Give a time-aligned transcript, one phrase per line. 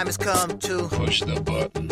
[0.00, 1.90] Time has come to Push the button.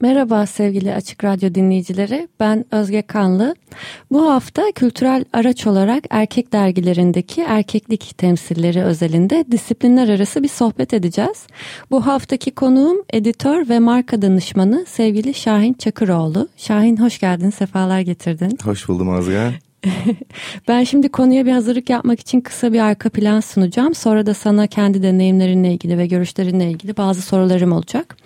[0.00, 2.28] Merhaba sevgili Açık Radyo dinleyicileri.
[2.40, 3.54] Ben Özge Kanlı.
[4.10, 11.46] Bu hafta kültürel araç olarak erkek dergilerindeki erkeklik temsilleri özelinde disiplinler arası bir sohbet edeceğiz.
[11.90, 16.48] Bu haftaki konuğum editör ve marka danışmanı sevgili Şahin Çakıroğlu.
[16.56, 18.58] Şahin hoş geldin, sefalar getirdin.
[18.64, 19.52] Hoş buldum Azga.
[20.68, 23.94] Ben şimdi konuya bir hazırlık yapmak için kısa bir arka plan sunacağım.
[23.94, 28.16] Sonra da sana kendi deneyimlerinle ilgili ve görüşlerinle ilgili bazı sorularım olacak.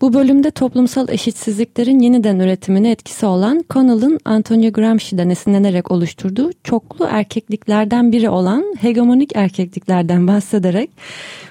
[0.00, 8.12] Bu bölümde toplumsal eşitsizliklerin yeniden üretimine etkisi olan Connell'ın Antonio Gramsci'den esinlenerek oluşturduğu çoklu erkekliklerden
[8.12, 10.90] biri olan hegemonik erkekliklerden bahsederek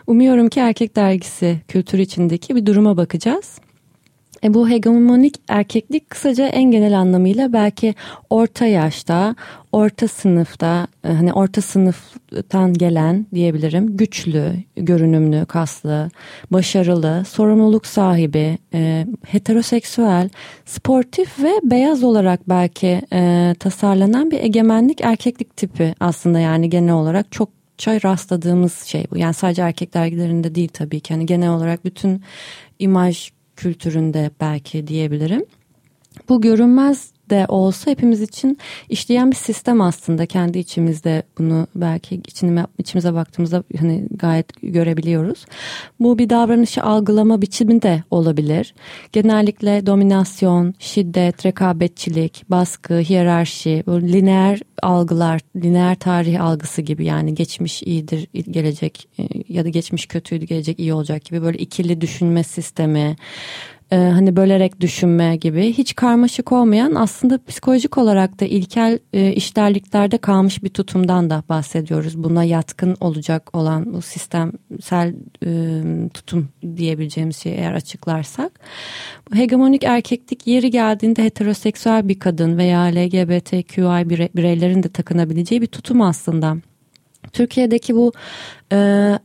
[0.07, 3.59] umuyorum ki erkek dergisi kültür içindeki bir duruma bakacağız.
[4.43, 7.95] E bu hegemonik erkeklik kısaca en genel anlamıyla belki
[8.29, 9.35] orta yaşta,
[9.71, 13.97] orta sınıfta, e, hani orta sınıftan gelen diyebilirim.
[13.97, 16.09] Güçlü, görünümlü, kaslı,
[16.51, 20.29] başarılı, sorumluluk sahibi, e, heteroseksüel,
[20.65, 27.31] sportif ve beyaz olarak belki e, tasarlanan bir egemenlik erkeklik tipi aslında yani genel olarak
[27.31, 29.17] çok çay rastladığımız şey bu.
[29.17, 31.13] Yani sadece erkek dergilerinde değil tabii ki.
[31.13, 32.21] Yani genel olarak bütün
[32.79, 35.45] imaj kültüründe belki diyebilirim.
[36.29, 38.57] Bu görünmez de olsa hepimiz için
[38.89, 45.45] işleyen bir sistem aslında kendi içimizde bunu belki içine, içimize baktığımızda hani gayet görebiliyoruz.
[45.99, 48.73] Bu bir davranışı algılama biçimi de olabilir.
[49.11, 58.27] Genellikle dominasyon, şiddet, rekabetçilik, baskı, hiyerarşi, lineer algılar, lineer tarih algısı gibi yani geçmiş iyidir,
[58.33, 59.09] gelecek
[59.49, 63.15] ya da geçmiş kötüydü, gelecek iyi olacak gibi böyle ikili düşünme sistemi,
[63.91, 70.17] e, hani bölerek düşünme gibi hiç karmaşık olmayan aslında psikolojik olarak da ilkel e, işlerliklerde
[70.17, 72.23] kalmış bir tutumdan da bahsediyoruz.
[72.23, 75.49] Buna yatkın olacak olan bu sistemsel e,
[76.13, 78.59] tutum diyebileceğimiz şeyi eğer açıklarsak.
[79.33, 86.57] Hegemonik erkeklik yeri geldiğinde heteroseksüel bir kadın veya LGBTQI bireylerin de takınabileceği bir tutum aslında.
[87.33, 88.11] Türkiye'deki bu
[88.71, 88.75] e,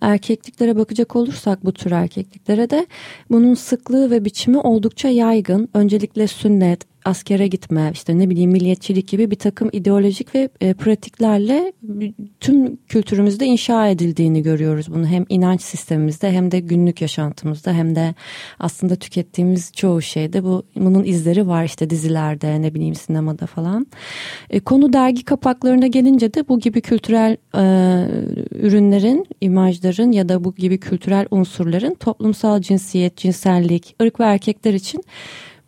[0.01, 2.87] erkekliklere bakacak olursak bu tür erkekliklere de
[3.31, 5.69] bunun sıklığı ve biçimi oldukça yaygın.
[5.75, 11.73] Öncelikle sünnet, askere gitme, işte ne bileyim milliyetçilik gibi bir takım ideolojik ve e, pratiklerle
[12.41, 14.95] tüm kültürümüzde inşa edildiğini görüyoruz.
[14.95, 18.15] Bunu hem inanç sistemimizde hem de günlük yaşantımızda hem de
[18.59, 23.87] aslında tükettiğimiz çoğu şeyde bu bunun izleri var işte dizilerde ne bileyim sinemada falan.
[24.51, 27.65] E, konu dergi kapaklarına gelince de bu gibi kültürel e,
[28.51, 35.05] ürünlerin, imajların ya da bu gibi kültürel unsurların toplumsal cinsiyet, cinsellik, ırk ve erkekler için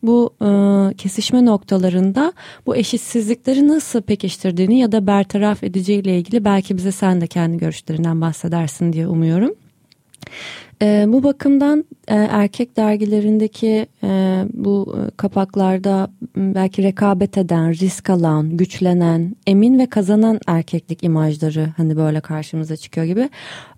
[0.06, 2.32] bu e, kesişme noktalarında
[2.66, 8.20] bu eşitsizlikleri nasıl pekiştirdiğini ya da bertaraf edeceğiyle ilgili belki bize sen de kendi görüşlerinden
[8.20, 9.54] bahsedersin diye umuyorum.
[10.82, 18.56] E, bu bakımdan e, erkek dergilerindeki e, bu e, kapaklarda belki rekabet eden, risk alan,
[18.56, 23.28] güçlenen, emin ve kazanan erkeklik imajları hani böyle karşımıza çıkıyor gibi.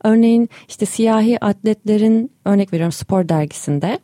[0.04, 3.98] Örneğin işte siyahi atletlerin örnek veriyorum spor dergisinde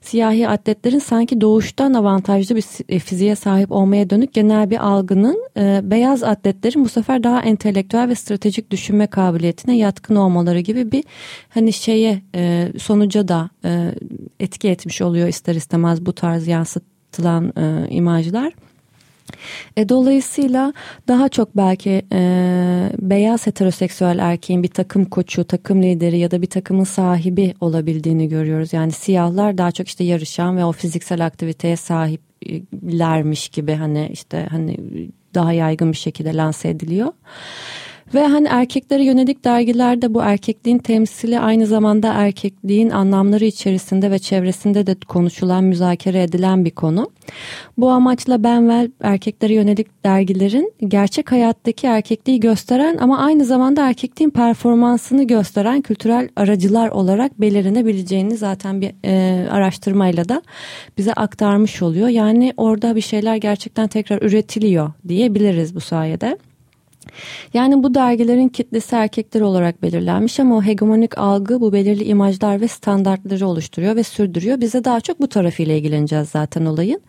[0.00, 5.80] siyahi atletlerin sanki doğuştan avantajlı bir e, fiziğe sahip olmaya dönük genel bir algının e,
[5.82, 11.04] beyaz atletlerin bu sefer daha entelektüel ve stratejik düşünme kabiliyetine yatkın olmaları gibi bir
[11.48, 13.94] hani şeye e, sonuca da e,
[14.40, 18.52] etki etmiş oluyor ister istemez bu tarz yansıtılan e, imajlar.
[19.76, 20.72] E, dolayısıyla
[21.08, 22.20] daha çok belki e,
[22.98, 28.72] beyaz heteroseksüel erkeğin bir takım koçu, takım lideri ya da bir takımın sahibi olabildiğini görüyoruz.
[28.72, 34.76] Yani siyahlar daha çok işte yarışan ve o fiziksel aktiviteye sahiplermiş gibi hani işte hani
[35.34, 37.12] daha yaygın bir şekilde lanse ediliyor.
[38.14, 44.86] Ve hani erkeklere yönelik dergilerde bu erkekliğin temsili aynı zamanda erkekliğin anlamları içerisinde ve çevresinde
[44.86, 47.10] de konuşulan, müzakere edilen bir konu.
[47.78, 55.24] Bu amaçla Benvel erkeklere yönelik dergilerin gerçek hayattaki erkekliği gösteren ama aynı zamanda erkekliğin performansını
[55.26, 60.42] gösteren kültürel aracılar olarak belirlenebileceğini zaten bir e, araştırmayla da
[60.98, 62.08] bize aktarmış oluyor.
[62.08, 66.38] Yani orada bir şeyler gerçekten tekrar üretiliyor diyebiliriz bu sayede.
[67.54, 72.68] Yani bu dergilerin kitlesi erkekler olarak belirlenmiş ama o hegemonik algı bu belirli imajlar ve
[72.68, 74.60] standartları oluşturuyor ve sürdürüyor.
[74.60, 77.00] Bize daha çok bu tarafıyla ilgileneceğiz zaten olayın.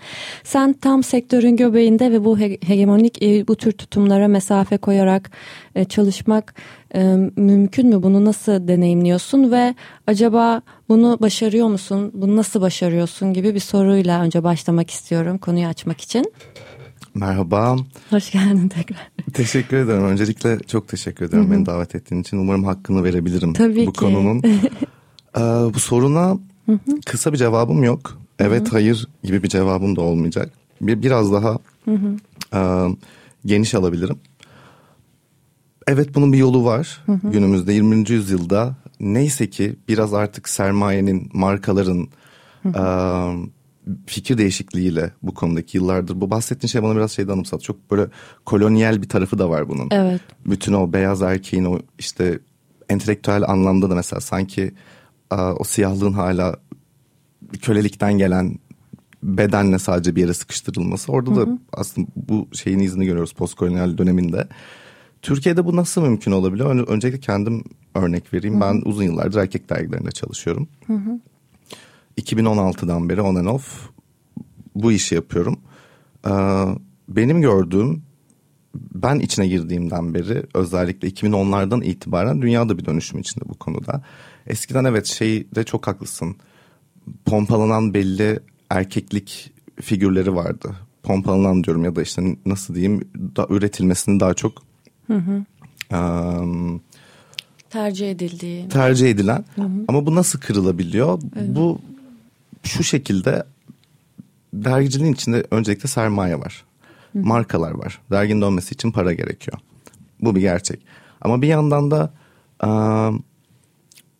[0.43, 5.31] Sen tam sektörün göbeğinde ve bu hegemonik e, bu tür tutumlara mesafe koyarak
[5.75, 6.55] e, çalışmak
[6.95, 7.03] e,
[7.35, 8.03] mümkün mü?
[8.03, 9.75] Bunu nasıl deneyimliyorsun ve
[10.07, 12.11] acaba bunu başarıyor musun?
[12.13, 16.33] Bunu nasıl başarıyorsun gibi bir soruyla önce başlamak istiyorum konuyu açmak için.
[17.15, 17.75] Merhaba.
[18.09, 19.11] Hoş geldin tekrar.
[19.33, 20.03] Teşekkür ederim.
[20.03, 21.51] Öncelikle çok teşekkür ederim Hı-hı.
[21.51, 22.37] beni davet ettiğin için.
[22.37, 23.99] Umarım hakkını verebilirim Tabii bu ki.
[23.99, 24.41] konunun.
[25.37, 25.39] ee,
[25.73, 27.01] bu soruna Hı-hı.
[27.05, 28.17] kısa bir cevabım yok.
[28.39, 28.71] Evet, Hı-hı.
[28.71, 30.51] hayır gibi bir cevabım da olmayacak.
[30.81, 31.57] Bir biraz daha
[32.53, 32.87] e,
[33.45, 34.17] geniş alabilirim.
[35.87, 37.01] Evet bunun bir yolu var.
[37.05, 37.31] Hı-hı.
[37.31, 38.09] Günümüzde 20.
[38.09, 42.07] yüzyılda neyse ki biraz artık sermayenin, markaların...
[42.65, 42.81] E,
[44.05, 46.21] fikir değişikliğiyle bu konudaki yıllardır.
[46.21, 47.63] Bu bahsettiğin şey bana biraz şeyden anımsattı.
[47.63, 48.07] Çok böyle
[48.45, 49.87] kolonyal bir tarafı da var bunun.
[49.91, 50.21] Evet.
[50.45, 52.39] Bütün o beyaz erkeğin o işte
[52.89, 54.73] entelektüel anlamda da mesela sanki
[55.31, 56.55] o siyahlığın hala
[57.61, 58.59] kölelikten gelen
[59.23, 61.11] bedenle sadece bir yere sıkıştırılması.
[61.11, 61.47] Orada Hı-hı.
[61.47, 64.47] da aslında bu şeyin izini görüyoruz postkolonyal döneminde.
[65.21, 66.87] Türkiye'de bu nasıl mümkün olabiliyor?
[66.87, 67.63] Öncelikle kendim
[67.95, 68.61] örnek vereyim.
[68.61, 68.61] Hı-hı.
[68.61, 70.67] Ben uzun yıllardır erkek dergilerinde çalışıyorum.
[70.87, 71.19] Hı hı.
[72.17, 73.89] 2016'dan beri on and off
[74.75, 75.59] bu işi yapıyorum.
[76.27, 76.31] Ee,
[77.09, 78.03] benim gördüğüm
[78.75, 84.03] ben içine girdiğimden beri özellikle 2010'lardan itibaren dünyada bir dönüşüm içinde bu konuda.
[84.47, 86.35] Eskiden evet şey de çok haklısın.
[87.25, 90.75] Pompalanan belli erkeklik figürleri vardı.
[91.03, 93.01] Pompalanan diyorum ya da işte nasıl diyeyim
[93.35, 94.53] da üretilmesini daha çok
[95.07, 95.43] hı hı.
[95.97, 96.81] Um,
[97.69, 98.69] tercih edildiği.
[98.69, 99.45] Tercih edilen.
[99.55, 99.85] Hı hı.
[99.87, 101.19] Ama bu nasıl kırılabiliyor?
[101.35, 101.55] Evet.
[101.55, 101.79] Bu
[102.63, 103.43] şu şekilde
[104.53, 106.65] dergiciliğin içinde öncelikle sermaye var.
[107.13, 107.19] Hı.
[107.19, 108.01] Markalar var.
[108.11, 109.57] Derginin dönmesi için para gerekiyor.
[110.21, 110.79] Bu bir gerçek.
[111.21, 112.13] Ama bir yandan da
[112.63, 112.69] e,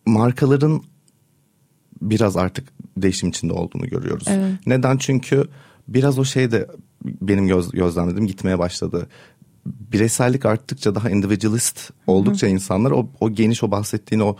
[0.06, 0.82] markaların
[2.02, 4.26] biraz artık değişim içinde olduğunu görüyoruz.
[4.30, 4.52] Evet.
[4.66, 4.96] Neden?
[4.96, 5.48] Çünkü
[5.88, 6.66] biraz o şey de
[7.04, 9.06] benim göz, gözlemlediğim gitmeye başladı.
[9.66, 12.50] Bireysellik arttıkça daha individualist oldukça Hı.
[12.50, 14.36] insanlar o, o geniş o bahsettiğin o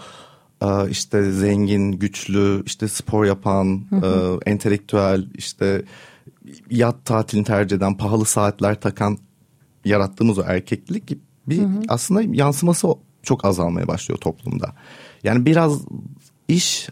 [0.91, 4.39] işte zengin, güçlü, işte spor yapan, hı hı.
[4.47, 5.85] entelektüel, işte
[6.71, 9.19] yat tatilini tercih eden, pahalı saatler takan
[9.85, 11.81] yarattığımız o erkeklik bir hı hı.
[11.89, 12.89] aslında yansıması
[13.23, 14.73] çok azalmaya başlıyor toplumda.
[15.25, 15.81] Yani biraz
[16.49, 16.89] iş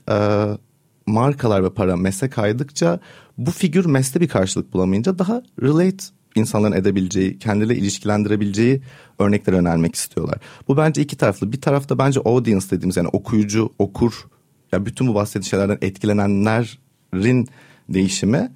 [1.07, 3.01] markalar ve para meslek kaydıkça
[3.39, 8.83] bu figür mesle bir karşılık bulamayınca daha relate insanların edebileceği, kendileri ilişkilendirebileceği
[9.19, 10.39] örnekler önermek istiyorlar.
[10.69, 11.53] Bu bence iki taraflı.
[11.53, 14.27] Bir tarafta bence audience dediğimiz yani okuyucu, okur,
[14.73, 17.49] ya bütün bu bahsettiğim şeylerden etkilenenlerin
[17.89, 18.53] değişimi.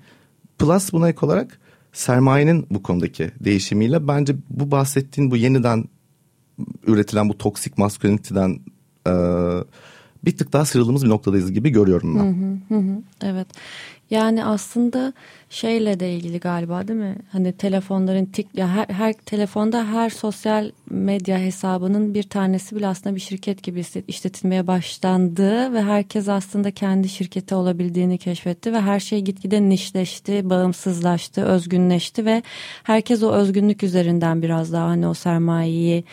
[0.59, 1.61] Plus buna ek olarak
[1.93, 5.85] sermayenin bu konudaki değişimiyle bence bu bahsettiğin bu yeniden
[6.87, 8.61] üretilen bu toksik maskülinitiden
[9.07, 9.13] e,
[10.25, 12.25] bir tık daha sıyrıldığımız bir noktadayız gibi görüyorum ben.
[12.25, 13.03] Hı hı hı.
[13.23, 13.47] Evet.
[14.15, 15.13] Yani aslında
[15.51, 17.17] şeyle de ilgili galiba değil mi?
[17.33, 23.17] Hani telefonların tik ya her, her telefonda her sosyal medya hesabının bir tanesi bile aslında
[23.17, 29.21] bir şirket gibi işletilmeye başlandı ve herkes aslında kendi şirketi olabildiğini keşfetti ve her şey
[29.21, 32.43] gitgide nişleşti, bağımsızlaştı, özgünleşti ve
[32.83, 36.05] herkes o özgünlük üzerinden biraz daha hani o sermayeyi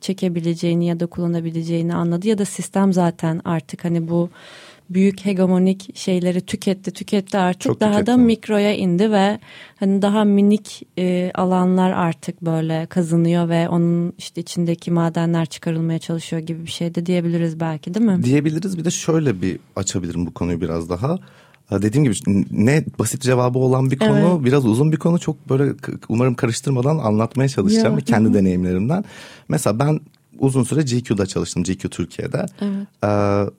[0.00, 4.30] çekebileceğini ya da kullanabileceğini anladı ya da sistem zaten artık hani bu
[4.90, 8.06] büyük hegemonik şeyleri tüketti tüketti artık Çok daha tüketti.
[8.06, 9.38] da mikroya indi ve
[9.76, 16.42] hani daha minik e, alanlar artık böyle kazınıyor ve onun işte içindeki madenler çıkarılmaya çalışıyor
[16.42, 18.22] gibi bir şey de diyebiliriz belki değil mi?
[18.22, 21.18] Diyebiliriz bir de şöyle bir açabilirim bu konuyu biraz daha.
[21.70, 22.14] Dediğim gibi
[22.50, 24.44] ne basit cevabı olan bir konu evet.
[24.44, 25.72] biraz uzun bir konu çok böyle
[26.08, 28.04] umarım karıştırmadan anlatmaya çalışacağım ya.
[28.04, 29.04] kendi deneyimlerimden.
[29.48, 30.00] Mesela ben
[30.38, 32.46] uzun süre GQ'da çalıştım GQ Türkiye'de.
[32.60, 32.86] Evet.
[33.04, 33.50] Ee,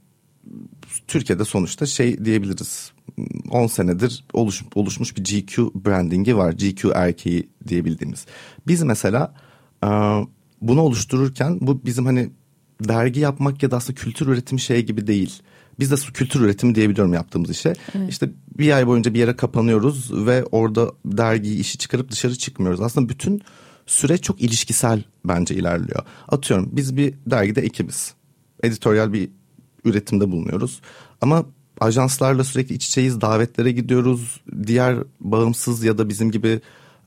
[1.08, 2.92] Türkiye'de sonuçta şey diyebiliriz
[3.50, 6.52] 10 senedir oluş, oluşmuş bir GQ brandingi var.
[6.52, 8.26] GQ erkeği diyebildiğimiz.
[8.68, 9.34] Biz mesela
[9.84, 9.88] e,
[10.62, 12.30] bunu oluştururken bu bizim hani
[12.82, 15.42] dergi yapmak ya da aslında kültür üretimi şey gibi değil.
[15.80, 17.74] Biz de kültür üretimi diyebiliyorum yaptığımız işe.
[17.96, 18.10] Evet.
[18.10, 22.82] İşte bir ay boyunca bir yere kapanıyoruz ve orada dergiyi işi çıkarıp dışarı çıkmıyoruz.
[22.82, 23.42] Aslında bütün
[23.86, 26.04] süreç çok ilişkisel bence ilerliyor.
[26.28, 28.14] Atıyorum biz bir dergide ekibiz.
[28.64, 29.30] Editoryal bir
[29.86, 30.82] üretimde bulunuyoruz.
[31.22, 31.46] Ama
[31.80, 34.42] ajanslarla sürekli iç içeyiz, davetlere gidiyoruz.
[34.68, 36.62] Diğer bağımsız ya da bizim gibi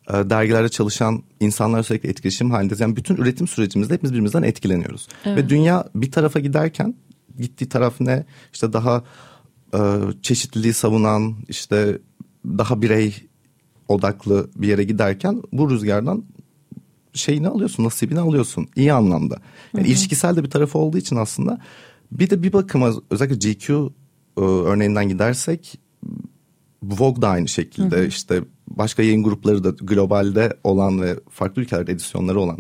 [0.09, 2.81] e, dergilerde çalışan insanlar sürekli etkileşim halindeyiz.
[2.81, 5.09] Yani bütün üretim sürecimizde hepimiz birbirimizden etkileniyoruz.
[5.25, 5.39] Evet.
[5.39, 6.95] Ve dünya bir tarafa giderken
[7.39, 8.25] gittiği taraf ne?
[8.53, 9.05] İşte daha
[9.75, 9.79] e,
[10.23, 11.99] çeşitliliği savunan, işte
[12.47, 13.15] daha birey
[13.89, 16.25] odaklı bir yere giderken bu rüzgardan
[17.13, 19.37] şeyini alıyorsun, nasibini alıyorsun iyi anlamda.
[19.77, 21.59] Yani ilişkisel de bir tarafı olduğu için aslında
[22.15, 23.93] bir de bir bakıma özellikle GQ
[24.37, 25.79] e, örneğinden gidersek
[26.83, 28.07] Vogue da aynı şekilde hı hı.
[28.07, 32.59] işte başka yayın grupları da globalde olan ve farklı ülkelerde edisyonları olan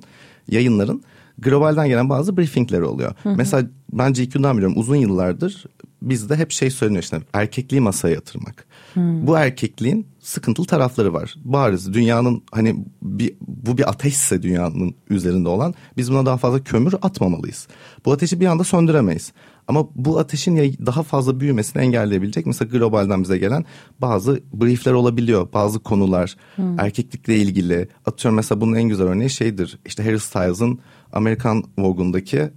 [0.48, 1.02] yayınların
[1.38, 3.14] globalden gelen bazı briefingleri oluyor.
[3.22, 3.34] Hı hı.
[3.36, 5.64] Mesela ben GQ'dan biliyorum uzun yıllardır
[6.02, 8.66] bizde hep şey söyleniyor işte erkekliği masaya yatırmak.
[8.96, 11.34] Bu erkekliğin sıkıntılı tarafları var.
[11.44, 16.94] Bariz dünyanın hani bir, bu bir ateşse dünyanın üzerinde olan biz buna daha fazla kömür
[17.02, 17.68] atmamalıyız.
[18.04, 19.32] Bu ateşi bir anda söndüremeyiz.
[19.68, 23.64] Ama bu ateşin daha fazla büyümesini engelleyebilecek mesela globalden bize gelen
[24.00, 25.48] bazı briefler olabiliyor.
[25.52, 26.80] Bazı konular hmm.
[26.80, 27.88] erkeklikle ilgili.
[28.06, 29.78] Atıyorum mesela bunun en güzel örneği şeydir.
[29.86, 30.78] İşte Harry Styles'ın
[31.12, 32.50] Amerikan Vogue'undaki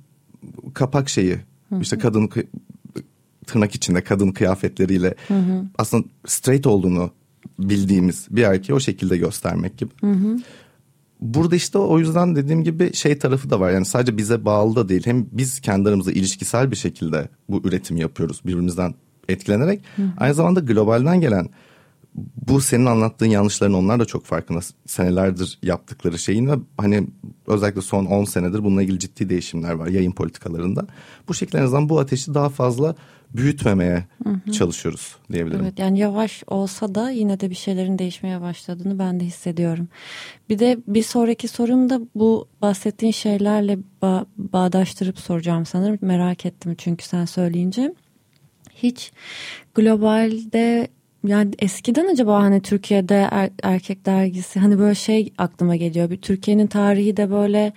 [0.74, 1.38] kapak şeyi.
[1.70, 1.82] Hmm.
[1.82, 2.29] İşte kadın
[3.48, 5.66] tırnak içinde kadın kıyafetleriyle hı hı.
[5.77, 7.12] aslında straight olduğunu
[7.60, 9.92] bildiğimiz bir erkeği o şekilde göstermek gibi.
[10.01, 10.38] Hı hı.
[11.22, 13.72] Burada işte o yüzden dediğim gibi şey tarafı da var.
[13.72, 15.06] Yani sadece bize bağlı da değil.
[15.06, 18.94] Hem biz kendi aramızda ilişkisel bir şekilde bu üretimi yapıyoruz birbirimizden
[19.30, 19.82] etkilenerek.
[19.96, 20.08] Hı hı.
[20.18, 21.50] Aynı zamanda globalden gelen
[22.48, 24.60] bu senin anlattığın yanlışların onlar da çok farkında.
[24.86, 27.08] Senelerdir yaptıkları şeyin ve hani
[27.48, 30.88] özellikle son 10 senedir bununla ilgili ciddi değişimler var yayın politikalarında.
[31.28, 32.96] Bu şekilde en azından bu ateşi daha fazla
[33.34, 34.52] büyütmemeye hı hı.
[34.52, 35.62] çalışıyoruz diyebilirim.
[35.64, 39.88] Evet yani yavaş olsa da yine de bir şeylerin değişmeye başladığını ben de hissediyorum.
[40.50, 45.98] Bir de bir sonraki sorum da bu bahsettiğin şeylerle ba- bağdaştırıp soracağım sanırım.
[46.02, 47.94] Merak ettim çünkü sen söyleyince.
[48.76, 49.12] Hiç
[49.76, 50.88] globalde
[51.27, 56.10] yani eskiden acaba hani Türkiye'de er, erkek dergisi hani böyle şey aklıma geliyor.
[56.10, 57.74] Bir Türkiye'nin tarihi de böyle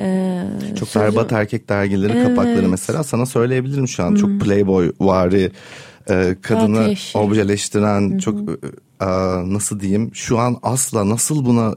[0.00, 0.44] ee,
[0.78, 1.08] çok sözüm...
[1.08, 2.28] berbat erkek dergileri evet.
[2.28, 4.10] kapakları mesela sana söyleyebilirim şu an.
[4.10, 4.16] Hmm.
[4.16, 5.50] Çok playboy vari
[6.10, 7.18] e, kadını Ateşi.
[7.18, 8.18] objeleştiren hmm.
[8.18, 8.40] çok
[9.00, 9.06] e,
[9.52, 11.74] nasıl diyeyim şu an asla nasıl buna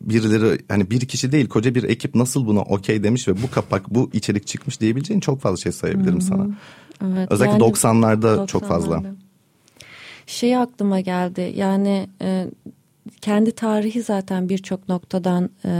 [0.00, 3.94] birileri hani bir kişi değil koca bir ekip nasıl buna okey demiş ve bu kapak
[3.94, 6.20] bu içerik çıkmış diyebileceğin çok fazla şey sayabilirim hmm.
[6.20, 6.46] sana.
[7.04, 9.02] Evet, Özellikle yani, 90'larda 90'larda çok fazla.
[10.26, 11.52] Şey aklıma geldi.
[11.56, 12.46] Yani e,
[13.20, 15.72] kendi tarihi zaten birçok noktadan e,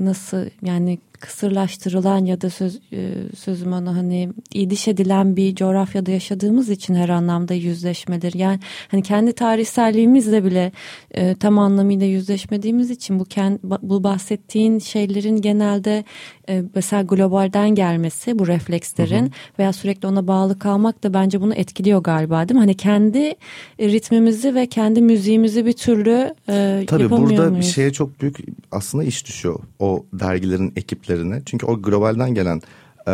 [0.00, 6.70] nasıl yani kısırlaştırılan ya da söz, e, sözüm ona hani idiş edilen bir coğrafyada yaşadığımız
[6.70, 8.34] için her anlamda yüzleşmedir.
[8.34, 10.72] Yani hani kendi tarihselliğimizle bile
[11.10, 16.04] e, tam anlamıyla yüzleşmediğimiz için bu kend, bu bahsettiğin şeylerin genelde
[16.48, 19.30] e, mesela globalden gelmesi bu reflekslerin hı hı.
[19.58, 22.60] veya sürekli ona bağlı kalmak da bence bunu etkiliyor galiba değil mi?
[22.60, 23.34] Hani kendi
[23.80, 27.66] ritmimizi ve kendi müziğimizi bir türlü e, Tabii burada muyuz?
[27.66, 28.36] bir şeye çok büyük
[28.72, 30.72] aslında iş düşüyor o dergilerin
[31.14, 31.42] ekiplerine.
[31.46, 32.62] Çünkü o globalden gelen
[33.08, 33.12] e,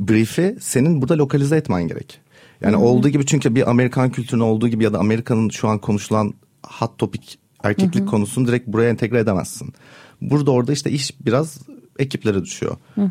[0.00, 2.20] brief'i senin burada lokalize etmen gerek.
[2.60, 2.80] Yani hı.
[2.80, 6.98] olduğu gibi çünkü bir Amerikan kültürünün olduğu gibi ya da Amerika'nın şu an konuşulan hot
[6.98, 8.06] topic erkeklik hı.
[8.06, 9.72] konusunu direkt buraya entegre edemezsin.
[10.20, 11.58] Burada orada işte iş biraz
[11.98, 12.76] ekiplere düşüyor.
[12.94, 13.10] Hı.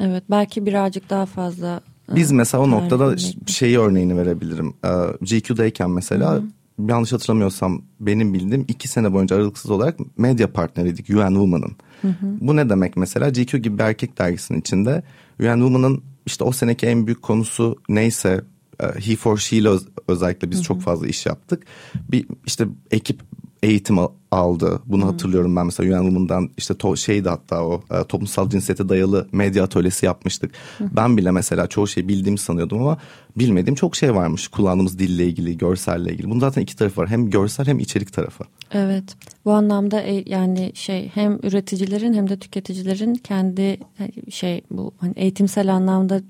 [0.00, 1.80] Evet belki birazcık daha fazla.
[2.12, 3.16] E, Biz mesela o noktada
[3.46, 4.74] şeyi örneğini verebilirim.
[4.84, 4.90] E,
[5.20, 6.42] GQ'dayken mesela hı hı.
[6.78, 11.76] Yanlış hatırlamıyorsam benim bildiğim iki sene boyunca aralıksız olarak medya partneriydik UN Woman'ın.
[12.22, 15.02] Bu ne demek mesela GQ gibi bir erkek dergisinin içinde
[15.40, 18.44] UN Woman'ın işte o seneki en büyük konusu neyse
[18.80, 19.70] e, He for She'yle
[20.08, 20.64] özellikle biz hı hı.
[20.64, 21.66] çok fazla iş yaptık.
[22.12, 23.20] Bir işte ekip
[23.62, 23.98] eğitim
[24.30, 24.80] aldı.
[24.86, 25.10] Bunu hmm.
[25.10, 29.64] hatırlıyorum ben mesela UN Women'dan işte to, şeydi hatta o e, toplumsal cinsiyete dayalı medya
[29.64, 30.50] atölyesi yapmıştık.
[30.78, 30.88] Hmm.
[30.92, 32.98] Ben bile mesela çoğu şey bildiğimi sanıyordum ama
[33.36, 34.48] bilmediğim çok şey varmış.
[34.48, 36.30] Kullandığımız dille ilgili, görselle ilgili.
[36.30, 37.08] Bunun zaten iki tarafı var.
[37.08, 38.44] Hem görsel hem içerik tarafı.
[38.72, 39.04] Evet.
[39.44, 45.12] Bu anlamda e, yani şey hem üreticilerin hem de tüketicilerin kendi e, şey bu hani
[45.16, 46.20] eğitimsel anlamda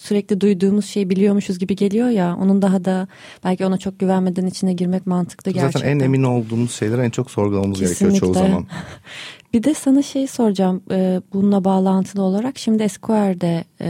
[0.00, 3.08] sürekli duyduğumuz şeyi biliyormuşuz gibi geliyor ya onun daha da
[3.44, 5.80] belki ona çok güvenmeden içine girmek mantıklı gerçekten.
[5.80, 8.06] Zaten en emin olduğumuz şeyler en çok sorgulamamız Kesinlikle.
[8.06, 8.66] gerekiyor çoğu zaman.
[9.52, 13.86] bir de sana şey soracağım e, bununla bağlantılı olarak şimdi Esquire'de e,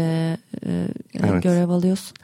[0.67, 0.87] e,
[1.21, 1.43] evet.
[1.43, 2.17] görev alıyorsun.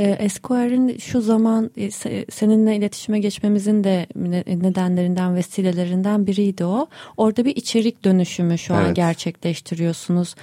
[0.00, 1.90] E, Esquire'in şu zaman e,
[2.30, 4.06] seninle iletişime geçmemizin de
[4.46, 6.86] nedenlerinden vesilelerinden biriydi o.
[7.16, 8.86] Orada bir içerik dönüşümü şu evet.
[8.86, 10.34] an gerçekleştiriyorsunuz.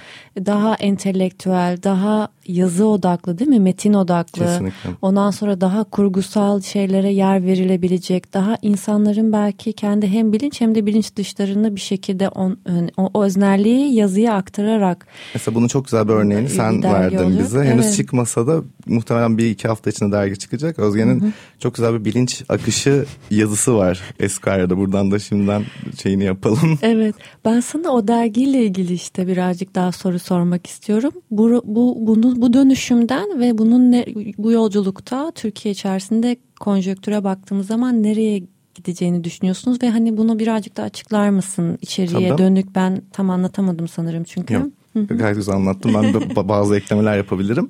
[0.46, 3.60] Daha entelektüel, daha yazı odaklı değil mi?
[3.60, 4.44] Metin odaklı.
[4.44, 4.90] Kesinlikle.
[5.02, 8.34] Ondan sonra daha kurgusal şeylere yer verilebilecek.
[8.34, 12.58] Daha insanların belki kendi hem bilinç hem de bilinç dışlarını bir şekilde on,
[12.96, 15.06] o, o öznelliği yazıya aktararak.
[15.34, 17.38] Mesela bunun çok güzel bir örneğini sen verdin oluyor.
[17.38, 17.64] bize.
[17.64, 17.96] Henüz evet.
[17.96, 20.78] çıkmasa da muhtemelen bir iki hafta içinde dergi çıkacak.
[20.78, 24.76] Özge'nin çok güzel bir bilinç akışı yazısı var Esquire'da.
[24.76, 25.64] Buradan da şimdiden
[26.02, 26.78] şeyini yapalım.
[26.88, 27.14] Evet.
[27.44, 31.12] Ben sana o dergiyle ilgili işte birazcık daha soru sormak istiyorum.
[31.30, 34.06] Bu, bu, bunu, bu dönüşümden ve bunun ne,
[34.38, 38.42] bu yolculukta Türkiye içerisinde konjöktüre baktığımız zaman nereye
[38.74, 42.38] gideceğini düşünüyorsunuz ve hani bunu birazcık da açıklar mısın içeriye Tabii.
[42.38, 44.54] dönük ben tam anlatamadım sanırım çünkü.
[44.54, 44.66] Yok.
[44.94, 45.94] Gayet güzel anlattım.
[45.94, 47.68] Ben de bazı eklemeler yapabilirim.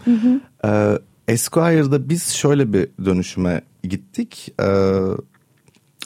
[0.64, 4.54] Ee, Esquire'da biz şöyle bir dönüşüme gittik.
[4.62, 5.00] Ee,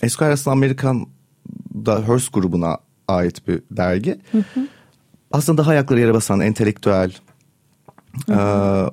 [0.03, 1.07] Esquire aslında Amerikan
[1.75, 4.21] da Hearst grubuna ait bir dergi.
[5.33, 7.13] Aslında daha ayakları yere basan entelektüel,
[8.29, 8.33] e,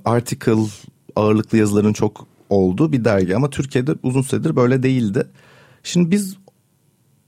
[0.06, 0.70] article
[1.16, 3.36] ağırlıklı yazıların çok olduğu bir dergi.
[3.36, 5.28] Ama Türkiye'de uzun süredir böyle değildi.
[5.84, 6.38] Şimdi biz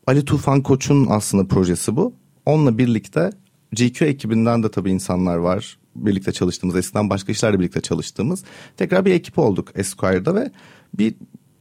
[0.07, 2.13] Ali Tufan Koç'un aslında projesi bu.
[2.45, 3.29] Onunla birlikte
[3.71, 5.77] GQ ekibinden de tabii insanlar var.
[5.95, 8.43] Birlikte çalıştığımız, eskiden başka işlerle birlikte çalıştığımız.
[8.77, 10.51] Tekrar bir ekip olduk Esquire'da ve
[10.93, 11.15] bir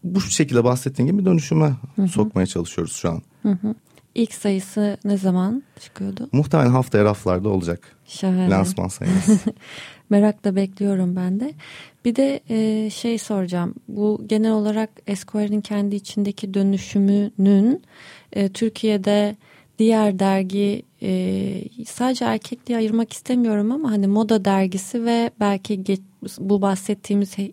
[0.04, 2.08] bu şekilde bahsettiğim gibi dönüşüme hı hı.
[2.08, 3.22] sokmaya çalışıyoruz şu an.
[3.42, 3.74] Hı hı.
[4.14, 6.28] İlk sayısı ne zaman çıkıyordu?
[6.32, 7.96] Muhtemelen haftaya raflarda olacak.
[8.06, 8.50] Şahane.
[8.50, 9.38] Lansman sayısı.
[10.10, 11.54] Merakla bekliyorum ben de.
[12.04, 13.74] Bir de e, şey soracağım.
[13.88, 17.82] Bu genel olarak Esquire'in kendi içindeki dönüşümünün
[18.32, 19.36] e, Türkiye'de
[19.80, 26.00] diğer dergi e, sadece erkek diye ayırmak istemiyorum ama hani moda dergisi ve belki geç,
[26.38, 27.52] bu bahsettiğimiz he,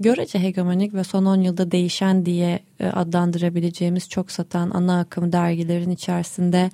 [0.00, 5.90] görece hegemonik ve son 10 yılda değişen diye e, adlandırabileceğimiz çok satan ana akım dergilerin
[5.90, 6.70] içerisinde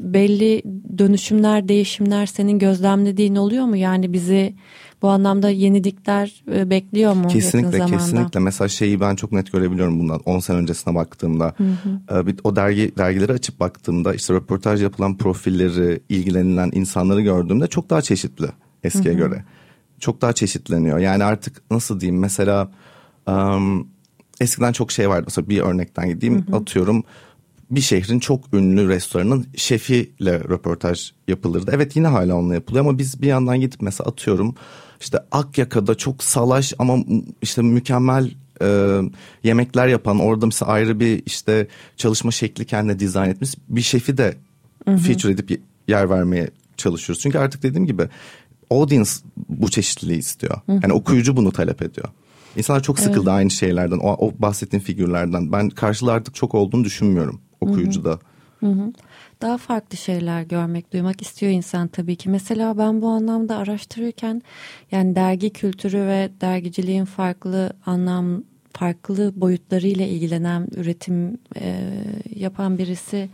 [0.00, 0.62] belli
[0.98, 3.76] dönüşümler, değişimler senin gözlemlediğin oluyor mu?
[3.76, 4.54] Yani bizi
[5.02, 7.86] bu anlamda yenilikler e, bekliyor mu kesinlikle?
[7.86, 8.40] Kesinlikle.
[8.40, 11.54] Mesela şeyi ben çok net görebiliyorum bundan 10 sene öncesine baktığımda.
[11.56, 11.64] Hı
[12.08, 12.30] hı.
[12.30, 18.02] E, o dergi dergileri açıp baktığımda işte röportaj yapılan profilleri, ilgilenilen insanları gördüğümde çok daha
[18.02, 18.46] çeşitli
[18.84, 19.22] eskiye hı hı.
[19.22, 19.44] göre.
[20.00, 20.98] Çok daha çeşitleniyor.
[20.98, 22.70] Yani artık nasıl diyeyim mesela
[23.28, 23.88] um,
[24.40, 25.22] eskiden çok şey vardı.
[25.26, 26.56] Mesela bir örnekten gideyim hı hı.
[26.56, 27.04] atıyorum
[27.70, 31.70] bir şehrin çok ünlü restoranın şefiyle röportaj yapılırdı.
[31.74, 34.54] Evet yine hala onunla yapılıyor ama biz bir yandan gidip mesela atıyorum
[35.00, 36.98] işte Akyaka'da çok salaş ama
[37.42, 38.30] işte mükemmel
[38.62, 39.00] e,
[39.44, 44.34] yemekler yapan orada mesela ayrı bir işte çalışma şekli kendine dizayn etmiş bir şefi de
[44.84, 44.96] Hı-hı.
[44.96, 47.22] feature edip yer vermeye çalışıyoruz.
[47.22, 48.08] Çünkü artık dediğim gibi
[48.70, 49.10] audience
[49.48, 50.60] bu çeşitliliği istiyor.
[50.66, 50.80] Hı-hı.
[50.82, 52.08] Yani okuyucu bunu talep ediyor.
[52.56, 53.38] İnsanlar çok sıkıldı evet.
[53.38, 55.52] aynı şeylerden, o, o bahsettiğim figürlerden.
[55.52, 58.18] Ben karşılığı artık çok olduğunu düşünmüyorum okuyucuda.
[58.60, 58.92] Hı hı.
[59.42, 62.30] Daha farklı şeyler görmek, duymak istiyor insan tabii ki.
[62.30, 64.42] Mesela ben bu anlamda araştırırken
[64.92, 71.92] yani dergi kültürü ve dergiciliğin farklı anlam farklı boyutlarıyla ilgilenen üretim e,
[72.36, 73.28] yapan birisi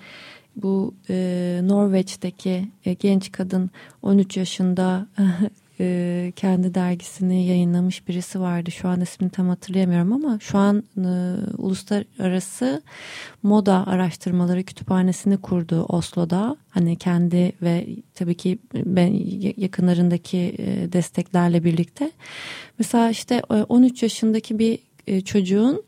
[0.57, 3.71] bu e, Norveç'teki e, genç kadın
[4.03, 5.07] 13 yaşında
[5.83, 8.71] e, kendi dergisini yayınlamış birisi vardı.
[8.71, 11.09] Şu an ismini tam hatırlayamıyorum ama şu an e,
[11.59, 12.83] uluslararası
[13.43, 16.57] moda araştırmaları kütüphanesini kurdu Oslo'da.
[16.69, 19.21] Hani kendi ve tabii ki ben
[19.57, 22.13] yakınlarındaki e, desteklerle birlikte.
[22.79, 25.83] Mesela işte 13 yaşındaki bir e, çocuğun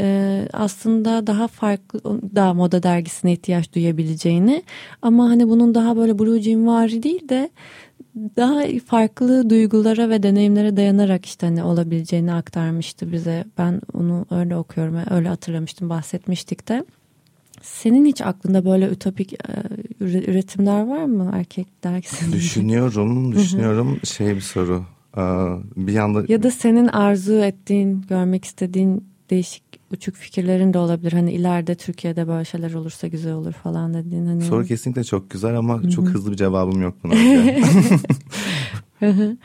[0.00, 2.00] e, aslında daha farklı
[2.34, 4.62] daha moda dergisine ihtiyaç duyabileceğini
[5.02, 7.50] ama hani bunun daha böyle blue jean vari değil de
[8.36, 13.44] daha farklı duygulara ve deneyimlere dayanarak işte hani olabileceğini aktarmıştı bize.
[13.58, 16.84] Ben onu öyle okuyorum, öyle hatırlamıştım, bahsetmiştik de.
[17.62, 19.36] Senin hiç aklında böyle ütopik e,
[20.00, 22.36] üretimler var mı erkek dergisinde?
[22.36, 23.98] Düşünüyorum, düşünüyorum.
[24.04, 24.84] şey bir soru.
[25.76, 26.24] Bir yanda...
[26.28, 29.62] Ya da senin arzu ettiğin, görmek istediğin değişik
[29.94, 31.12] uçuk fikirlerin de olabilir.
[31.12, 34.26] Hani ileride Türkiye'de böyle şeyler olursa güzel olur falan dediğin.
[34.26, 34.42] Hani...
[34.42, 35.90] Soru kesinlikle çok güzel ama Hı-hı.
[35.90, 37.14] çok hızlı bir cevabım yok buna.
[39.00, 39.36] Seni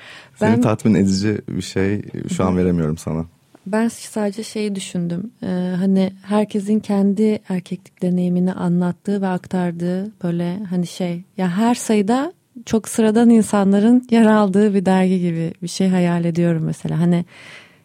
[0.42, 0.62] ben...
[0.62, 2.02] tatmin edici bir şey
[2.36, 3.26] şu an veremiyorum sana.
[3.68, 5.32] Ben sadece şeyi düşündüm.
[5.44, 12.34] Ee, hani herkesin kendi erkeklik deneyimini anlattığı ve aktardığı böyle hani şey ya her sayıda
[12.66, 17.00] çok sıradan insanların yer aldığı bir dergi gibi bir şey hayal ediyorum mesela.
[17.00, 17.26] Hani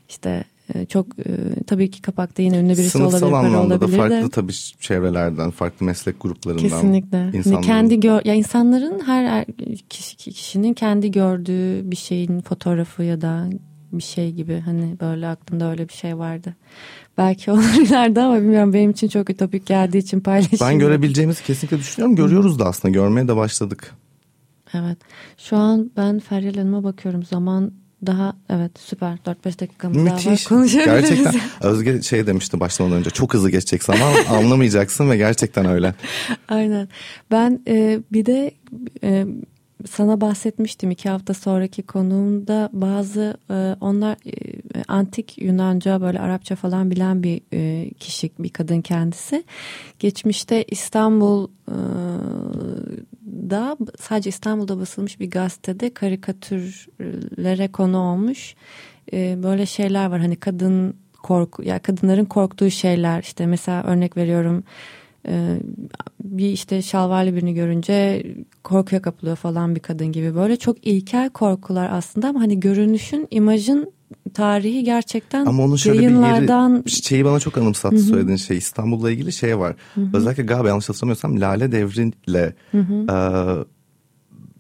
[0.09, 0.45] işte
[0.89, 1.33] çok e,
[1.67, 3.49] tabii ki kapakta yine ünlü birisi Sınıfsal olabilir.
[3.49, 4.31] Sınıfsal anlamda da farklı de.
[4.31, 6.63] tabii çevrelerden, farklı meslek gruplarından.
[6.63, 7.19] Kesinlikle.
[7.19, 7.63] Hani insanların...
[7.63, 9.45] Kendi gör, ya insanların her er,
[9.89, 13.51] kişi, kişinin kendi gördüğü bir şeyin fotoğrafı ya da
[13.93, 16.57] bir şey gibi hani böyle aklımda öyle bir şey vardı.
[17.19, 20.73] Belki olur ileride ama bilmiyorum benim için çok ütopik geldiği için paylaşayım.
[20.73, 22.17] Ben görebileceğimizi kesinlikle düşünüyorum.
[22.17, 23.95] Görüyoruz da aslında görmeye de başladık.
[24.75, 24.99] Evet.
[25.39, 27.23] Şu an ben Feryal Hanım'a bakıyorum.
[27.23, 27.73] Zaman
[28.07, 30.45] daha evet süper 4-5 dakikamız daha var Müthiş.
[30.45, 31.09] konuşabiliriz.
[31.09, 35.95] Gerçekten Özge şey demişti başlamadan önce çok hızlı geçecek zaman anlamayacaksın ve gerçekten öyle.
[36.49, 36.89] Aynen.
[37.31, 38.51] Ben e, bir de
[39.03, 39.27] e,
[39.91, 46.91] sana bahsetmiştim iki hafta sonraki konuğumda bazı e, onlar e, antik Yunanca böyle Arapça falan
[46.91, 49.45] bilen bir e, kişi bir kadın kendisi.
[49.99, 51.77] Geçmişte İstanbul e,
[53.51, 58.55] da sadece İstanbul'da basılmış bir gazetede karikatürlere konu olmuş.
[59.13, 64.65] Böyle şeyler var hani kadın korku ya kadınların korktuğu şeyler işte mesela örnek veriyorum
[65.29, 65.59] e,
[66.25, 68.27] bir işte şalvarlı birini görünce
[68.65, 70.35] korkuya kapılıyor falan bir kadın gibi.
[70.35, 73.93] Böyle çok ilkel korkular aslında ama hani görünüşün imajın
[74.35, 78.57] tarihi gerçekten Ama onun şöyle yayınlardan bir yeri şeyi bana çok anımsattı söylediğin şey.
[78.57, 79.77] İstanbul'la ilgili şey var.
[80.15, 83.17] Özellikle galiba yanlış hatırlamıyorsam Lale Devri'yle e,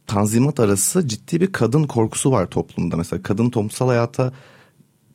[0.06, 2.96] Tanzimat arası ciddi bir kadın korkusu var toplumda.
[2.96, 4.32] Mesela kadın toplumsal hayata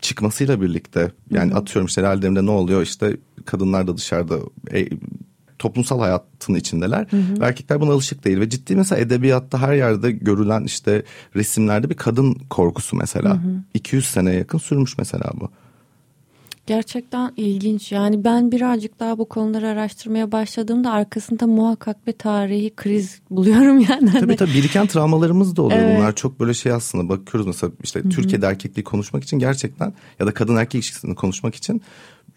[0.01, 2.81] çıkmasıyla birlikte yani atıyorum işte Lale Devri'nde ne oluyor?
[2.81, 4.37] İşte kadınlar da dışarıda
[4.73, 4.89] e,
[5.59, 7.07] toplumsal hayatın içindeler.
[7.13, 11.03] Ve erkekler buna alışık değil ve ciddi mesela edebiyatta her yerde görülen işte
[11.35, 13.37] resimlerde bir kadın korkusu mesela.
[13.73, 15.49] 200 seneye yakın sürmüş mesela bu.
[16.67, 17.91] Gerçekten ilginç.
[17.91, 24.11] Yani ben birazcık daha bu konuları araştırmaya başladığımda arkasında muhakkak bir tarihi kriz buluyorum yani.
[24.11, 25.79] Tabii Hani- tabii biriken travmalarımız da oluyor.
[25.81, 25.97] Evet.
[25.99, 30.33] Bunlar çok böyle şey aslında bakıyoruz mesela işte Türkiye'de erkekliği konuşmak için gerçekten ya da
[30.33, 31.81] kadın erkek ilişkisini konuşmak için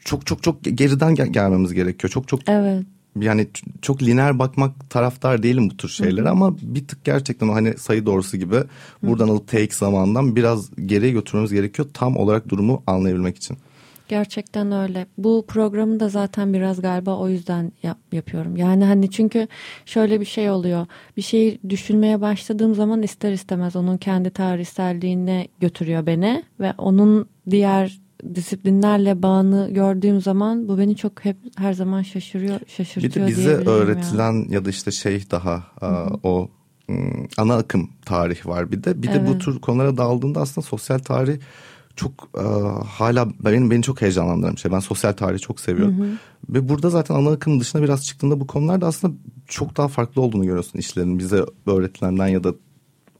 [0.04, 2.10] çok çok çok geriden gel- gelmemiz gerekiyor.
[2.10, 2.84] Çok çok Evet.
[3.20, 3.48] Yani
[3.82, 8.06] çok lineer bakmak taraftar değilim bu tür şeylere ama bir tık gerçekten o hani sayı
[8.06, 8.56] doğrusu gibi
[9.02, 13.58] buradan alıp take zamandan biraz geriye götürmemiz gerekiyor tam olarak durumu anlayabilmek için.
[14.08, 15.06] Gerçekten öyle.
[15.18, 18.56] Bu programı da zaten biraz galiba o yüzden yap, yapıyorum.
[18.56, 19.48] Yani hani çünkü
[19.86, 20.86] şöyle bir şey oluyor.
[21.16, 28.01] Bir şeyi düşünmeye başladığım zaman ister istemez onun kendi tarihselliğine götürüyor beni ve onun diğer
[28.34, 33.42] disiplinlerle bağını gördüğüm zaman bu beni çok hep her zaman şaşırıyor, Bir şaşırtıyor de bize
[33.44, 33.72] diyebilirim ya.
[33.72, 36.48] öğretilen ya da işte şey daha a, o
[36.90, 39.02] ım, ana akım tarih var bir de.
[39.02, 39.40] Bir de bu Evet.
[39.40, 41.38] tür konulara daldığında aslında sosyal tarih
[41.96, 42.44] çok a,
[42.86, 44.72] hala benim beni çok heyecanlandıran bir şey.
[44.72, 46.18] Ben sosyal tarihi çok seviyorum.
[46.48, 49.14] Ve burada zaten ana akım dışına biraz çıktığında bu konularda aslında
[49.46, 52.54] çok daha farklı olduğunu görüyorsun işlerin bize öğretilenden ya da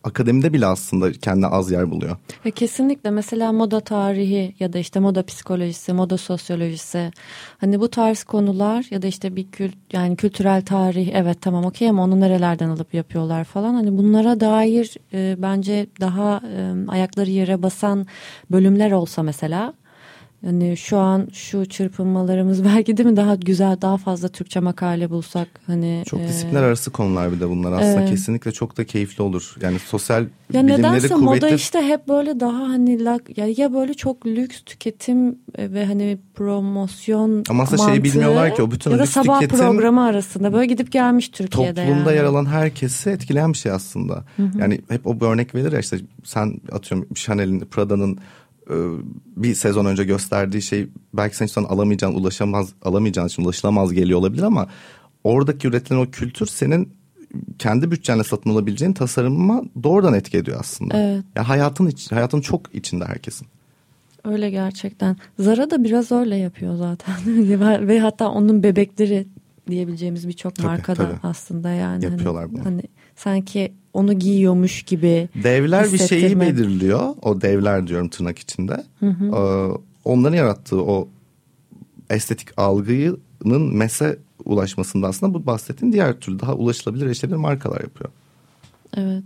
[0.05, 2.17] akademide bile aslında kendine az yer buluyor.
[2.47, 3.11] Ve kesinlikle.
[3.11, 7.11] Mesela moda tarihi ya da işte moda psikolojisi, moda sosyolojisi.
[7.59, 11.89] Hani bu tarz konular ya da işte bir kült yani kültürel tarih evet tamam okey
[11.89, 13.75] ama onu nerelerden alıp yapıyorlar falan.
[13.75, 18.07] Hani bunlara dair e, bence daha e, ayakları yere basan
[18.51, 19.75] bölümler olsa mesela
[20.45, 25.49] hani şu an şu çırpınmalarımız belki değil mi daha güzel daha fazla Türkçe makale bulsak
[25.67, 28.11] hani Çok e, disiplinler arası konular bir de bunlar aslında Evet.
[28.11, 29.57] kesinlikle çok da keyifli olur.
[29.61, 33.95] Yani sosyal Ya nedense kuvvetli moda işte hep böyle daha hani lak, ya, ya böyle
[33.95, 38.91] çok lüks tüketim e, ve hani promosyon Ama aslında şeyi mantığı bilmiyorlar ki o bütün
[38.91, 42.17] ya da sabah tüketim programı arasında böyle gidip gelmiş Türkiye'de toplumda yani.
[42.17, 44.25] yer alan herkesi etkileyen bir şey aslında.
[44.59, 48.19] Yani hep o bir örnek verir ya işte sen atıyorum Chanel'in, Prada'nın e,
[49.37, 54.19] bir sezon önce gösterdiği şey belki sen hiç sonra alamayacağın, ulaşamaz, alamayacağın için ulaşılamaz geliyor
[54.19, 54.69] olabilir ama
[55.25, 56.93] oradaki üretilen o kültür senin
[57.59, 60.97] kendi bütçenle satın alabileceğin tasarıma doğrudan etki ediyor aslında.
[60.99, 61.25] Evet.
[61.37, 63.47] Ya hayatın iç, hayatın çok içinde herkesin.
[64.25, 65.17] Öyle gerçekten.
[65.39, 67.15] Zara da biraz öyle yapıyor zaten
[67.89, 69.27] ve hatta onun bebekleri
[69.71, 71.19] diyebileceğimiz birçok Tabii, marka da tabii.
[71.23, 72.05] aslında yani.
[72.05, 72.65] Hani- Yapıyorlar bunu.
[72.65, 72.83] Hani
[73.25, 75.29] sanki onu giyiyormuş gibi.
[75.43, 77.15] Devler bir şeyi belirliyor.
[77.23, 78.85] O devler diyorum tırnak içinde.
[79.03, 79.07] Ee,
[80.05, 81.09] onların yarattığı o
[82.11, 88.11] estetik algının mese ulaşmasında aslında bu bahsettiğin diğer türlü daha ulaşılabilir, erişilebilir markalar yapıyor.
[88.97, 89.23] Evet.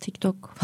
[0.00, 0.54] TikTok.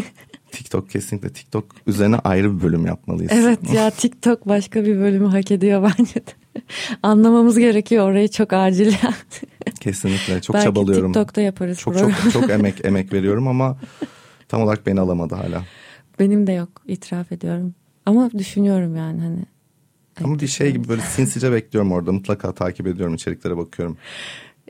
[0.52, 3.32] TikTok kesinlikle TikTok üzerine ayrı bir bölüm yapmalıyız.
[3.34, 6.60] Evet ya TikTok başka bir bölümü hak ediyor bence de.
[7.02, 8.92] Anlamamız gerekiyor orayı çok acil.
[9.80, 11.12] Kesinlikle çok Belki çabalıyorum.
[11.12, 11.78] TikTok'ta yaparız.
[11.78, 12.12] Çok program.
[12.22, 13.76] çok çok emek emek veriyorum ama
[14.48, 15.64] tam olarak beni alamadı hala.
[16.18, 17.74] Benim de yok itiraf ediyorum.
[18.06, 19.44] Ama düşünüyorum yani hani.
[20.24, 22.12] Ama bir şey gibi böyle sinsice bekliyorum orada.
[22.12, 23.96] Mutlaka takip ediyorum, içeriklere bakıyorum.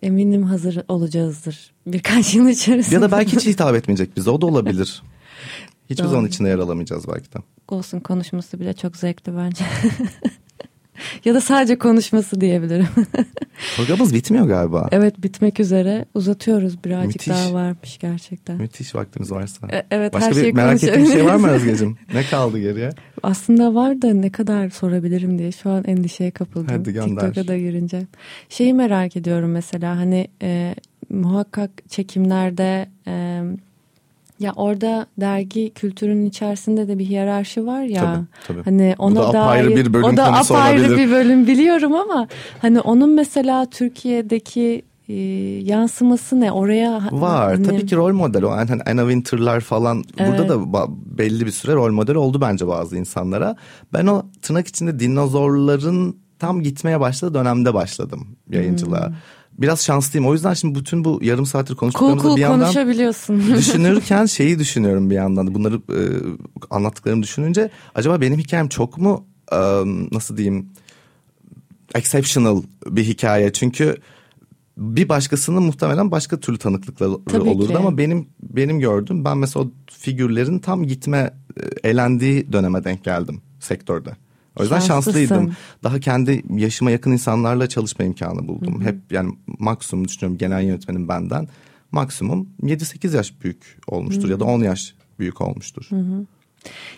[0.03, 2.95] Eminim hazır olacağızdır birkaç yıl içerisinde.
[2.95, 4.31] Ya da belki hiç hitap etmeyecek bize.
[4.31, 5.03] O da olabilir.
[5.91, 6.11] Hiçbir Doğru.
[6.11, 7.39] zaman içinde yer alamayacağız belki de.
[7.69, 9.65] Olsun konuşması bile çok zevkli bence.
[11.25, 12.89] ya da sadece konuşması diyebilirim.
[13.77, 14.89] Programımız bitmiyor galiba.
[14.93, 16.05] evet bitmek üzere.
[16.15, 17.29] Uzatıyoruz birazcık Müthiş.
[17.29, 18.57] daha varmış gerçekten.
[18.57, 19.69] Müthiş vaktimiz varsa.
[19.73, 21.49] E- evet, Başka her bir şeyi merak ettiğin bir şey var mı.
[21.51, 21.97] Özgeciğim?
[22.15, 22.91] Ne kaldı geriye?
[23.23, 26.77] Aslında var da ne kadar sorabilirim diye şu an endişeye kapıldım.
[26.79, 27.07] Hadi gönder.
[27.09, 28.07] TikTok'a da girince.
[28.49, 30.75] Şeyi merak ediyorum mesela hani e,
[31.11, 33.43] muhakkak çekimlerde e,
[34.41, 38.01] ya orada dergi kültürünün içerisinde de bir hiyerarşi var ya.
[38.03, 38.63] Tabii, tabii.
[38.65, 40.99] Hani Bu ona da apayrı dair bir bölüm o da konusu apayrı olabilir.
[40.99, 42.29] bir bölüm biliyorum ama
[42.63, 45.15] hani onun mesela Türkiye'deki e,
[45.65, 46.53] yansıması ne?
[46.53, 47.53] Oraya Var.
[47.55, 48.51] hani- Tabii ki rol model o.
[48.51, 50.49] Yani Anna Winter'lar falan burada Evet.
[50.49, 53.57] da ba- belli bir süre rol model oldu bence bazı insanlara.
[53.93, 59.07] Ben o tırnak içinde dinozorların tam gitmeye başladığı dönemde başladım yayıncılığa.
[59.09, 59.15] Hmm.
[59.61, 60.29] Biraz şanslıyım.
[60.29, 63.43] O yüzden şimdi bütün bu yarım saattir Cool konuştuklarımızda cool bir yandan konuşabiliyorsun.
[63.57, 65.55] düşünürken şeyi düşünüyorum bir yandan.
[65.55, 66.01] Bunları e,
[66.71, 69.57] anlattıklarımı düşününce acaba benim hikayem çok mu e,
[70.13, 70.69] nasıl diyeyim
[71.95, 73.53] exceptional bir hikaye.
[73.53, 73.97] Çünkü
[74.77, 77.79] bir başkasının muhtemelen başka türlü tanıklıkları Tabii olurdu ki.
[77.79, 83.43] ama benim benim gördüğüm ben mesela o figürlerin tam gitme e, elendiği döneme denk geldim
[83.61, 84.11] sektörde.
[84.59, 85.21] O yüzden Şanslısın.
[85.21, 85.57] şanslıydım.
[85.83, 88.81] Daha kendi yaşıma yakın insanlarla çalışma imkanı buldum.
[88.85, 91.49] Hep yani maksimum düşünüyorum genel yönetmenim benden.
[91.93, 95.89] Maksimum 7-8 yaş büyük olmuştur ya da 10 yaş büyük olmuştur.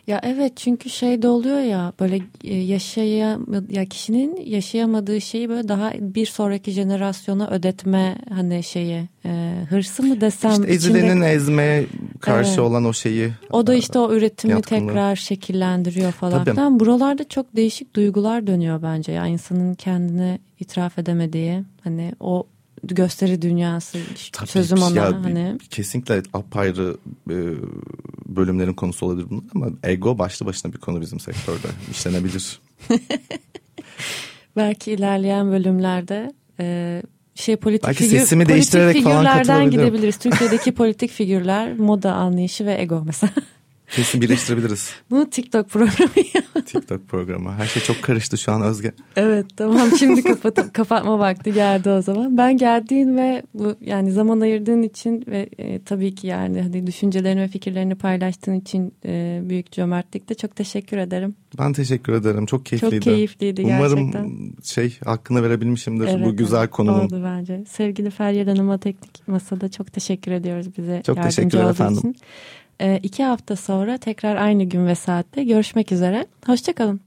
[0.07, 3.39] Ya evet çünkü şey de oluyor ya böyle e, yaşaya
[3.71, 10.21] ya kişinin yaşayamadığı şeyi böyle daha bir sonraki jenerasyona ödetme hani şeyi e, hırsı mı
[10.21, 11.87] desem İşte ezilenin içinde- ezmeye
[12.21, 12.59] karşı Evet.
[12.59, 13.33] olan o şeyi.
[13.51, 14.87] o da işte o üretimi yatkınlığı.
[14.87, 16.51] tekrar şekillendiriyor falan Tabii.
[16.55, 16.81] filan.
[16.81, 22.47] Buralarda çok değişik duygular dönüyor bence ya insanın kendine itiraf edemediği hani o
[22.85, 23.99] gösteri dünyası
[24.33, 26.97] Tabii sözüm ona Ya, hani Kesinlikle apayrı
[27.31, 27.37] e,
[28.37, 32.61] bölümlerin konusu olabilir bunlar ama ego başlı başına bir konu bizim sektörde işlenebilir.
[34.57, 37.03] belki ilerleyen bölümlerde e,
[37.35, 40.17] şey politik Belki figür, sesimi politik değiştirerek falan gidebiliriz.
[40.17, 43.33] Türkiye'deki politik figürler, moda anlayışı ve ego mesela.
[43.93, 46.63] Kesin birleştirebiliriz Bunu TikTok programı ya.
[46.67, 47.53] TikTok programı.
[47.53, 48.93] Her şey çok karıştı şu an Özge.
[49.17, 52.37] Evet tamam şimdi kapatıp kapatma vakti geldi o zaman.
[52.37, 57.41] Ben geldiğin ve bu yani zaman ayırdığın için ve e, tabii ki yani hani düşüncelerini
[57.41, 61.35] ve fikirlerini paylaştığın için e, büyük cömertlikte çok teşekkür ederim.
[61.59, 62.47] Ben teşekkür ederim.
[62.47, 62.95] Çok keyifliydi.
[62.95, 64.53] Çok keyifliydi Umarım gerçekten.
[64.63, 67.01] şey hakkını verebilmişimdir Evet, bu güzel evet, konumun.
[67.01, 67.65] Oldu bence.
[67.69, 71.99] Sevgili Feryal Hanım'a teknik masada çok teşekkür ediyoruz bize Çok yardımcı teşekkürler olduğu efendim.
[71.99, 72.17] için.
[72.81, 76.27] Ee, iki hafta sonra tekrar aynı gün ve saatte görüşmek üzere.
[76.47, 77.03] Hoşçakalın.